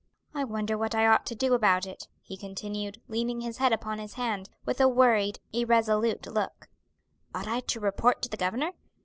[0.33, 3.99] "I wonder what I ought to do about it," he continued, leaning his head upon
[3.99, 6.69] his hand, with a worried, irresolute look;
[7.35, 8.71] "ought I to report to the governor?